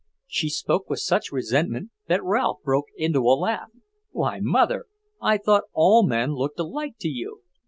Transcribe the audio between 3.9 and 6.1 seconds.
"Why, Mother, I thought all